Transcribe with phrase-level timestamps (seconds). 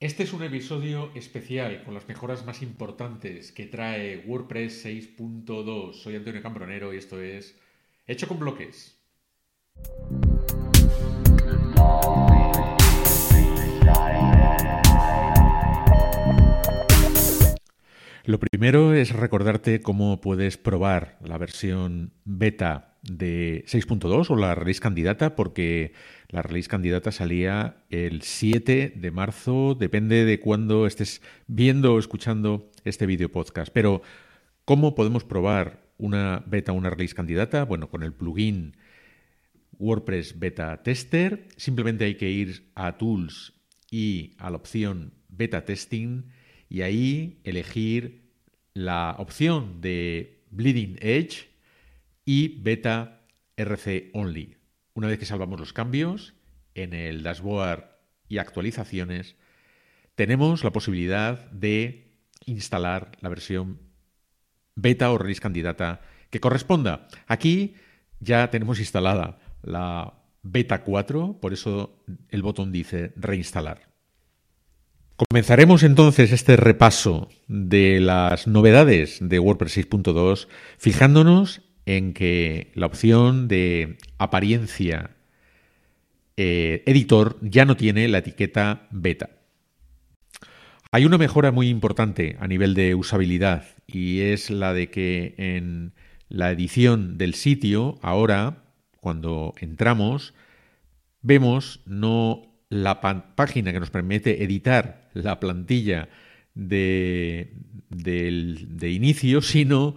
[0.00, 5.94] Este es un episodio especial con las mejoras más importantes que trae WordPress 6.2.
[5.94, 7.58] Soy Antonio Cambronero y esto es
[8.06, 8.96] Hecho con Bloques.
[18.24, 24.80] Lo primero es recordarte cómo puedes probar la versión beta de 6.2 o la release
[24.80, 25.92] candidata, porque
[26.28, 32.70] la release candidata salía el 7 de marzo, depende de cuándo estés viendo o escuchando
[32.84, 33.72] este video podcast.
[33.72, 34.02] Pero,
[34.64, 37.64] ¿cómo podemos probar una beta o una release candidata?
[37.64, 38.76] Bueno, con el plugin
[39.78, 43.54] WordPress Beta Tester, simplemente hay que ir a Tools
[43.90, 46.24] y a la opción Beta Testing
[46.68, 48.28] y ahí elegir
[48.74, 51.48] la opción de Bleeding Edge
[52.28, 53.22] y Beta
[53.56, 54.58] RC Only.
[54.92, 56.34] Una vez que salvamos los cambios
[56.74, 57.84] en el dashboard
[58.28, 59.36] y actualizaciones,
[60.14, 63.80] tenemos la posibilidad de instalar la versión
[64.74, 67.08] beta o release candidata que corresponda.
[67.28, 67.76] Aquí
[68.20, 70.12] ya tenemos instalada la
[70.42, 73.88] beta 4, por eso el botón dice reinstalar.
[75.16, 83.48] Comenzaremos entonces este repaso de las novedades de WordPress 6.2 fijándonos en que la opción
[83.48, 85.12] de apariencia
[86.36, 89.30] eh, editor ya no tiene la etiqueta beta.
[90.92, 95.94] Hay una mejora muy importante a nivel de usabilidad y es la de que en
[96.28, 98.64] la edición del sitio ahora,
[99.00, 100.34] cuando entramos,
[101.22, 106.10] vemos no la página que nos permite editar la plantilla
[106.54, 107.54] de,
[108.82, 109.96] inicio, sino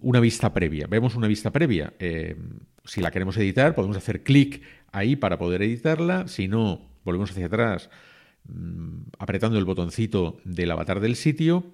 [0.00, 0.86] una vista previa.
[0.86, 1.92] Vemos una vista previa.
[1.98, 2.36] Eh,
[2.84, 6.28] si la queremos editar, podemos hacer clic ahí para poder editarla.
[6.28, 7.90] Si no, volvemos hacia atrás
[8.44, 11.64] mm, apretando el botoncito del avatar del sitio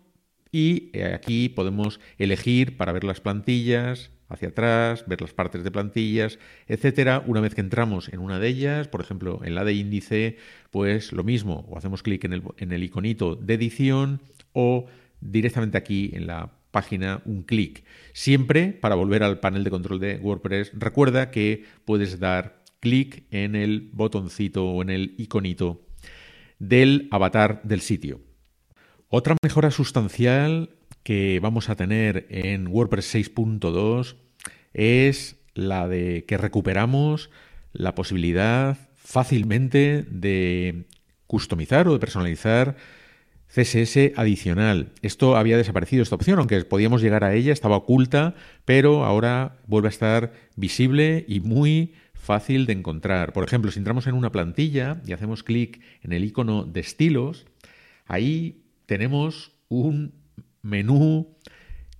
[0.52, 5.70] y eh, aquí podemos elegir para ver las plantillas, hacia atrás, ver las partes de
[5.70, 7.22] plantillas, etcétera.
[7.26, 10.36] Una vez que entramos en una de ellas, por ejemplo, en la de índice,
[10.70, 14.20] pues lo mismo, o hacemos clic en el, en el iconito de edición
[14.52, 14.86] o
[15.20, 17.84] directamente aquí en la página un clic.
[18.12, 23.54] Siempre para volver al panel de control de WordPress, recuerda que puedes dar clic en
[23.54, 25.86] el botoncito o en el iconito
[26.58, 28.20] del avatar del sitio.
[29.08, 30.68] Otra mejora sustancial
[31.02, 34.16] que vamos a tener en WordPress 6.2
[34.74, 37.30] es la de que recuperamos
[37.72, 40.84] la posibilidad fácilmente de
[41.26, 42.76] customizar o de personalizar
[43.56, 44.92] CSS adicional.
[45.00, 48.34] Esto había desaparecido, esta opción, aunque podíamos llegar a ella, estaba oculta,
[48.66, 53.32] pero ahora vuelve a estar visible y muy fácil de encontrar.
[53.32, 57.46] Por ejemplo, si entramos en una plantilla y hacemos clic en el icono de estilos,
[58.06, 60.12] ahí tenemos un
[60.60, 61.34] menú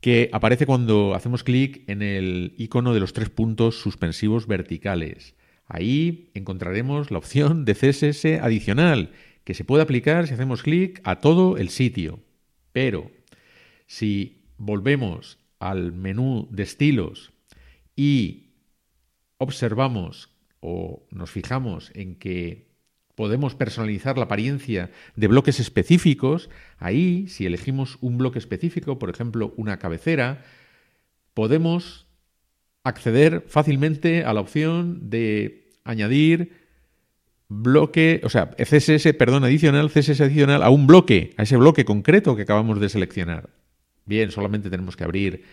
[0.01, 5.35] que aparece cuando hacemos clic en el icono de los tres puntos suspensivos verticales.
[5.69, 9.11] Ahí encontraremos la opción de CSS adicional,
[9.47, 12.19] que se puede aplicar si hacemos clic a todo el sitio.
[12.73, 13.13] Pero
[13.87, 17.33] si volvemos al menú de estilos
[17.95, 18.55] y
[19.39, 22.75] observamos o nos fijamos en que
[23.15, 26.51] podemos personalizar la apariencia de bloques específicos.
[26.79, 30.45] Ahí, si elegimos un bloque específico, por ejemplo, una cabecera,
[31.35, 32.09] podemos
[32.83, 36.66] acceder fácilmente a la opción de añadir
[37.49, 42.37] bloque, o sea, CSS, perdón, adicional, CSS adicional a un bloque, a ese bloque concreto
[42.37, 43.51] que acabamos de seleccionar.
[44.05, 45.45] Bien, solamente tenemos que abrir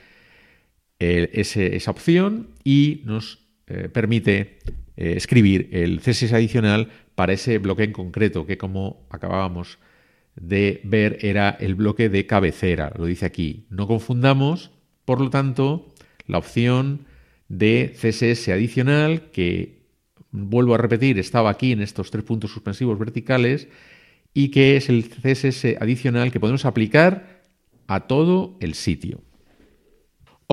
[0.99, 4.59] eh, esa opción y nos eh, permite
[4.95, 9.79] eh, escribir el CSS adicional para ese bloque en concreto, que como acabábamos
[10.35, 13.65] de ver era el bloque de cabecera, lo dice aquí.
[13.69, 14.71] No confundamos,
[15.05, 15.93] por lo tanto,
[16.27, 17.05] la opción
[17.49, 19.82] de CSS adicional, que
[20.33, 23.69] vuelvo a repetir, estaba aquí en estos tres puntos suspensivos verticales,
[24.33, 27.43] y que es el CSS adicional que podemos aplicar
[27.87, 29.21] a todo el sitio.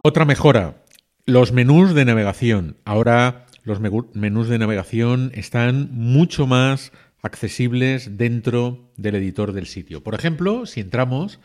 [0.02, 0.84] Otra mejora,
[1.26, 2.76] los menús de navegación.
[2.84, 6.92] Ahora los menús de navegación están mucho más
[7.22, 10.02] accesibles dentro del editor del sitio.
[10.02, 11.40] Por ejemplo, si entramos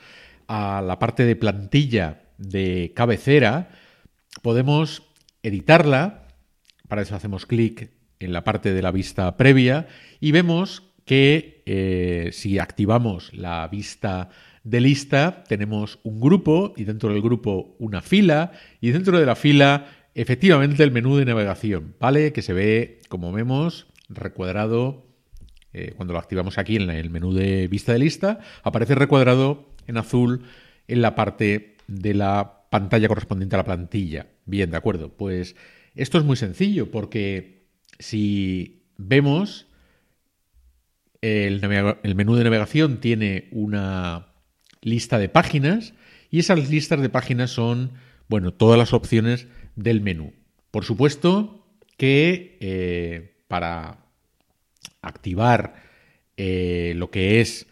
[0.48, 3.70] a la parte de plantilla de cabecera,
[4.42, 5.04] podemos
[5.44, 6.28] editarla.
[6.88, 9.88] Para eso hacemos clic en la parte de la vista previa
[10.20, 14.30] y vemos que eh, si activamos la vista
[14.64, 18.52] de lista tenemos un grupo y dentro del grupo una fila
[18.82, 22.32] y dentro de la fila efectivamente el menú de navegación, ¿vale?
[22.34, 25.06] Que se ve, como vemos, recuadrado
[25.74, 29.98] eh, cuando lo activamos aquí en el menú de vista de lista, aparece recuadrado en
[29.98, 30.44] azul
[30.88, 34.28] en la parte de la pantalla correspondiente a la plantilla.
[34.46, 35.10] Bien, de acuerdo.
[35.10, 35.56] Pues
[35.96, 37.65] esto es muy sencillo porque
[38.00, 39.68] si vemos
[41.22, 44.28] el, menú de navegación tiene una
[44.82, 45.94] lista de páginas
[46.30, 47.94] y esas listas de páginas son,
[48.28, 50.34] bueno, todas las opciones del menú.
[50.72, 51.66] Por supuesto
[51.98, 54.06] que eh, para
[55.02, 55.76] activar
[56.38, 57.68] eh, lo que es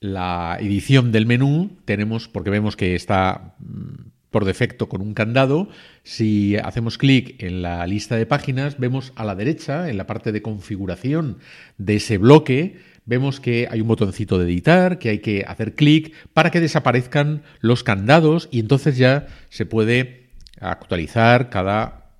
[0.00, 4.05] la edición del menú, tenemos, porque vemos que está mm,
[4.36, 5.70] por defecto con un candado,
[6.02, 10.30] si hacemos clic en la lista de páginas, vemos a la derecha, en la parte
[10.30, 11.38] de configuración
[11.78, 16.12] de ese bloque, vemos que hay un botoncito de editar, que hay que hacer clic
[16.34, 20.28] para que desaparezcan los candados y entonces ya se puede
[20.60, 22.10] actualizar cada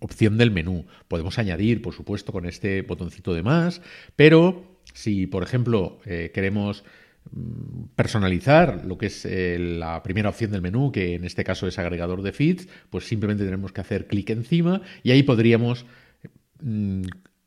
[0.00, 0.86] opción del menú.
[1.06, 3.80] Podemos añadir, por supuesto, con este botoncito de más,
[4.16, 6.82] pero si, por ejemplo, eh, queremos
[7.94, 11.78] personalizar lo que es eh, la primera opción del menú, que en este caso es
[11.78, 15.86] agregador de feeds, pues simplemente tenemos que hacer clic encima y ahí podríamos
[16.60, 17.02] mm,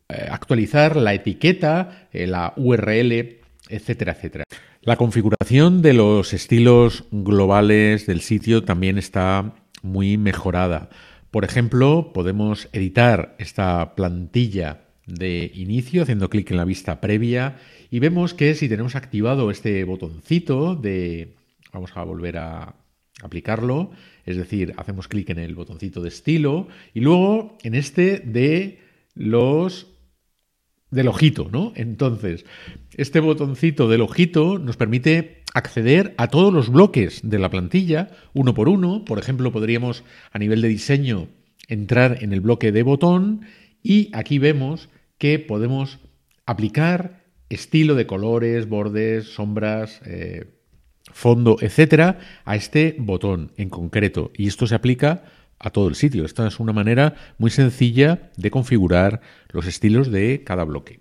[0.10, 3.40] eh, actualizar la etiqueta, eh, la URL,
[3.70, 4.44] etcétera, etcétera.
[4.82, 10.90] La configuración de los estilos globales del sitio también está muy mejorada.
[11.32, 17.58] Por ejemplo, podemos editar esta plantilla de inicio haciendo clic en la vista previa
[17.92, 21.36] y vemos que si tenemos activado este botoncito de...
[21.72, 22.76] Vamos a volver a
[23.24, 23.92] aplicarlo,
[24.26, 28.80] es decir, hacemos clic en el botoncito de estilo y luego en este de
[29.16, 29.88] los
[30.92, 31.74] del ojito, ¿no?
[31.76, 32.46] Entonces,
[32.96, 38.54] este botoncito del ojito nos permite acceder a todos los bloques de la plantilla uno
[38.54, 39.04] por uno.
[39.06, 41.28] Por ejemplo, podríamos a nivel de diseño
[41.68, 43.42] entrar en el bloque de botón
[43.82, 44.90] y aquí vemos
[45.24, 46.00] que podemos
[46.46, 50.60] aplicar estilo de colores, bordes, sombras, eh,
[51.14, 54.34] fondo, etcétera, a este botón en concreto.
[54.36, 55.24] Y esto se aplica
[55.60, 56.26] a todo el sitio.
[56.26, 61.00] Esta es una manera muy sencilla de configurar los estilos de cada bloque.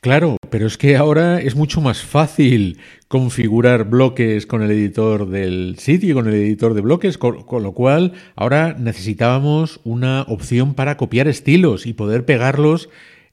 [0.00, 2.78] Claro, pero es que ahora es mucho más fácil
[3.08, 7.72] configurar bloques con el editor del sitio y con el editor de bloques, con, lo
[7.72, 12.90] cual ahora necesitábamos una opción para copiar estilos y poder pegarlos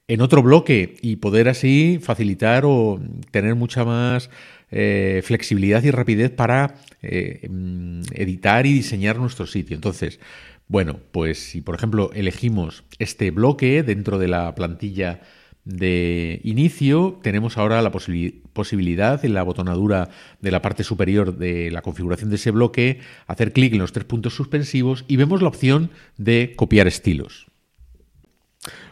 [0.07, 2.99] en otro bloque y poder así facilitar o
[3.31, 4.29] tener mucha más
[4.71, 9.75] eh, flexibilidad y rapidez para eh, mm, editar y diseñar nuestro sitio.
[9.75, 10.19] Entonces,
[10.67, 15.21] bueno, pues si por ejemplo elegimos este bloque dentro de la plantilla
[15.65, 20.09] de inicio, tenemos ahora la posibilidad en la botonadura
[20.39, 24.05] de la parte superior de la configuración de ese bloque, hacer clic en los tres
[24.05, 27.50] puntos suspensivos y vemos la opción de copiar estilos.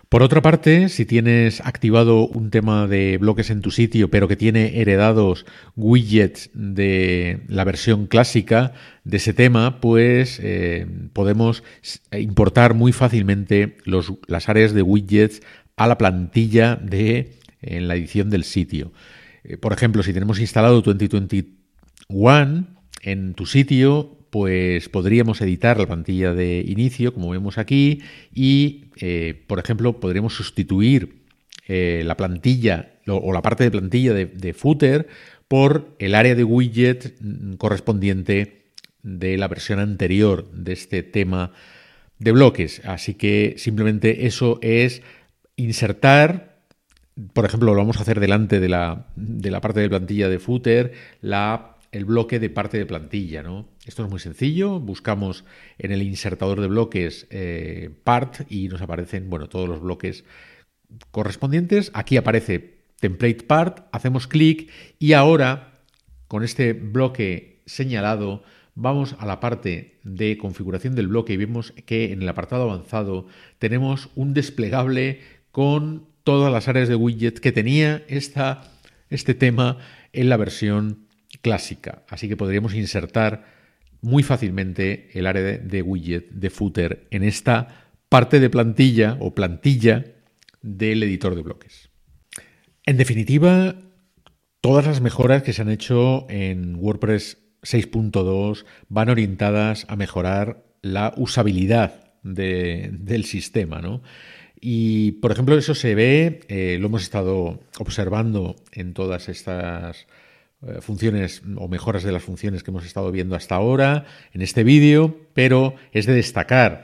[0.10, 4.36] Por otra parte, si tienes activado un tema de bloques en tu sitio, pero que
[4.36, 5.46] tiene heredados
[5.76, 8.74] widgets de la versión clásica
[9.04, 11.64] de ese tema, pues eh, podemos
[12.12, 15.42] importar muy fácilmente las áreas de widgets
[15.78, 18.92] a la plantilla de en la edición del sitio.
[19.44, 22.68] Eh, por ejemplo, si tenemos instalado 2021
[23.04, 28.02] en tu sitio, pues podríamos editar la plantilla de inicio, como vemos aquí,
[28.34, 31.24] y, eh, por ejemplo, podríamos sustituir
[31.68, 35.08] eh, la plantilla o la parte de plantilla de, footer
[35.48, 37.16] por el área de widget
[37.58, 38.66] correspondiente
[39.02, 41.52] de la versión anterior de este tema
[42.20, 42.82] de bloques.
[42.86, 45.02] Así que simplemente eso es
[45.56, 46.60] insertar,
[47.34, 50.40] por ejemplo, lo vamos a hacer delante de la, de la parte de plantilla de
[50.40, 53.44] footer, la el bloque de parte de plantilla.
[53.44, 53.68] ¿no?
[53.90, 55.46] Esto es muy sencillo, buscamos
[55.80, 60.26] en el insertador de bloques eh, part y nos aparecen bueno, todos los bloques
[61.10, 61.90] correspondientes.
[61.96, 64.70] Aquí aparece template part, hacemos clic
[65.00, 65.74] y ahora
[66.28, 68.44] con este bloque señalado
[68.76, 73.26] vamos a la parte de configuración del bloque y vemos que en el apartado avanzado
[73.58, 78.62] tenemos un desplegable con todas las áreas de widget que tenía esta,
[79.10, 79.80] este tema
[80.14, 81.08] en la versión
[81.42, 82.04] clásica.
[82.08, 83.58] Así que podríamos insertar
[84.02, 90.06] muy fácilmente el área de, widget de footer en esta parte de plantilla o plantilla
[90.62, 91.90] del editor de bloques.
[92.86, 93.76] En definitiva,
[94.62, 101.14] todas las mejoras que se han hecho en WordPress 6.2 van orientadas a mejorar la
[101.18, 104.02] usabilidad del sistema.
[104.60, 110.08] Y, por ejemplo, eso se ve, eh, lo hemos estado observando en todas estas
[110.82, 115.18] funciones o mejoras de las funciones que hemos estado viendo hasta ahora en este vídeo,
[115.34, 116.84] pero es de destacar,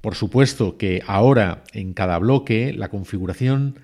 [0.00, 3.78] por supuesto, que ahora en cada bloque la configuración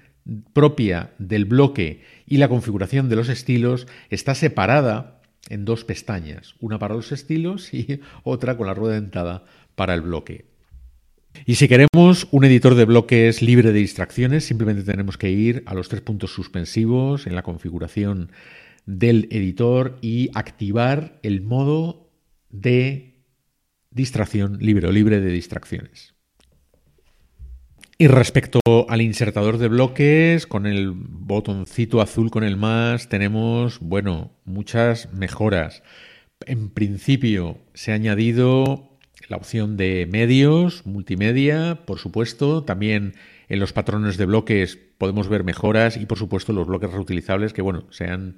[0.52, 6.78] propia del bloque y la configuración de los estilos está separada en dos pestañas, una
[6.78, 10.46] para los estilos y otra con la rueda dentada para el bloque.
[11.46, 15.74] Y si queremos un editor de bloques libre de distracciones, simplemente tenemos que ir a
[15.74, 18.32] los tres puntos suspensivos en la configuración
[18.88, 22.08] del editor y activar el modo
[22.48, 23.20] de
[23.90, 26.14] distracción libre o libre de distracciones.
[27.98, 34.30] Y respecto al insertador de bloques, con el botoncito azul con el más, tenemos, bueno,
[34.46, 35.82] muchas mejoras.
[36.46, 38.96] En principio se ha añadido
[39.28, 42.64] la opción de medios, multimedia, por supuesto.
[42.64, 43.16] También
[43.50, 47.60] en los patrones de bloques podemos ver mejoras y, por supuesto, los bloques reutilizables que,
[47.60, 48.36] bueno, se han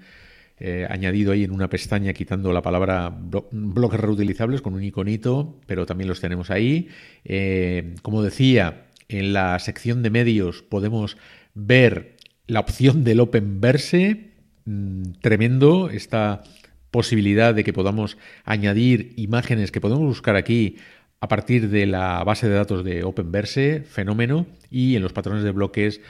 [0.63, 3.11] eh, añadido ahí en una pestaña quitando la palabra
[3.51, 6.89] bloques reutilizables con un iconito, pero también los tenemos ahí.
[7.25, 11.17] Eh, como decía, en la sección de medios podemos
[11.55, 14.33] ver la opción del Openverse.
[14.67, 16.43] Mm, tremendo esta
[16.91, 20.77] posibilidad de que podamos añadir imágenes que podemos buscar aquí
[21.21, 25.53] a partir de la base de datos de Openverse, fenómeno, y en los patrones de
[25.53, 26.01] bloques,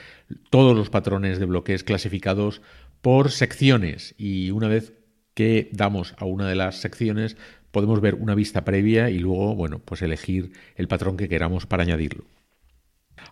[0.49, 2.61] todos los patrones de bloques clasificados
[3.01, 4.15] por secciones.
[4.17, 4.93] Y una vez
[5.33, 7.37] que damos a una de las secciones,
[7.71, 11.83] podemos ver una vista previa y luego, bueno, pues elegir el patrón que queramos para
[11.83, 12.25] añadirlo.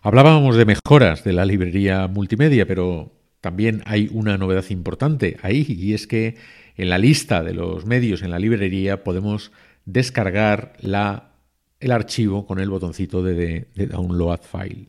[0.02, 5.94] Hablábamos de mejoras de la librería multimedia, pero también hay una novedad importante ahí y
[5.94, 6.36] es que
[6.76, 9.52] en la lista de los medios en la librería podemos
[9.84, 11.32] descargar la,
[11.80, 14.88] el archivo con el botoncito de, de Download File.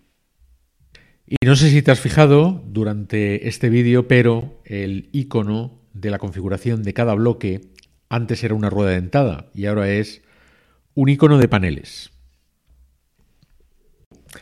[1.33, 6.19] Y no sé si te has fijado durante este vídeo, pero el icono de la
[6.19, 7.61] configuración de cada bloque
[8.09, 10.23] antes era una rueda dentada y ahora es
[10.93, 12.11] un icono de paneles.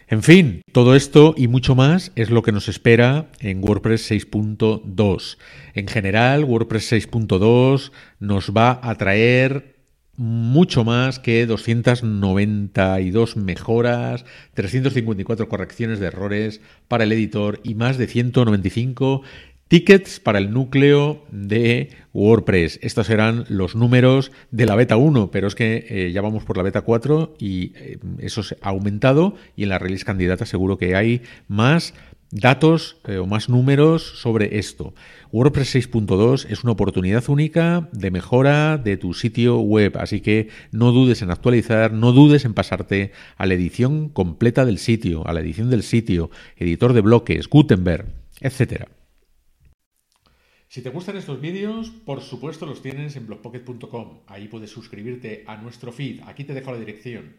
[0.07, 5.37] En fin, todo esto y mucho más es lo que nos espera en WordPress 6.2.
[5.75, 9.78] En general, WordPress 6.2 nos va a traer
[10.19, 16.59] mucho más que 292 mejoras, 354 correcciones de errores
[16.89, 19.23] para el editor y más de 195
[19.69, 22.79] Tickets para el núcleo de WordPress.
[22.81, 26.57] Estos serán los números de la beta 1, pero es que eh, ya vamos por
[26.57, 30.79] la beta 4 y eh, eso se ha aumentado y en la release candidata seguro
[30.79, 31.93] que hay más
[32.31, 34.93] datos eh, o más números sobre esto.
[35.31, 40.91] WordPress 6.2 es una oportunidad única de mejora de tu sitio web, así que no
[40.91, 45.41] dudes en actualizar, no dudes en pasarte a la edición completa del sitio, a la
[45.41, 48.05] edición del sitio, editor de bloques, Gutenberg,
[48.41, 48.87] etcétera.
[50.67, 54.19] Si te gustan estos vídeos, por supuesto los tienes en blogpocket.com.
[54.27, 56.21] Ahí puedes suscribirte a nuestro feed.
[56.27, 57.37] Aquí te dejo la dirección.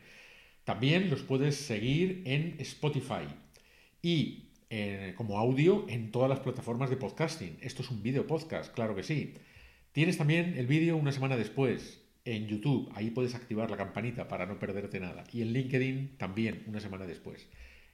[0.65, 3.29] También los puedes seguir en Spotify
[4.03, 7.59] y eh, como audio en todas las plataformas de podcasting.
[7.61, 9.35] Esto es un vídeo podcast, claro que sí.
[9.93, 12.91] Tienes también el vídeo una semana después en YouTube.
[12.95, 15.25] Ahí puedes activar la campanita para no perderte nada.
[15.33, 17.49] Y en LinkedIn también una semana después.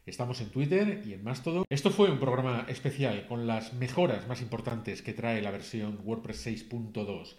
[0.05, 1.65] Estamos en Twitter y en Mastodon.
[1.69, 6.47] Esto fue un programa especial con las mejoras más importantes que trae la versión WordPress
[6.47, 7.35] 6.2.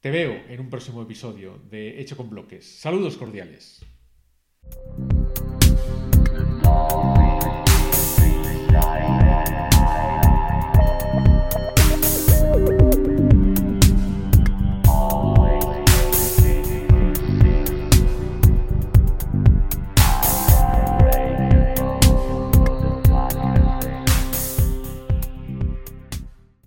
[0.00, 2.80] Te veo en un próximo episodio de Hecho con Bloques.
[2.80, 3.84] Saludos cordiales.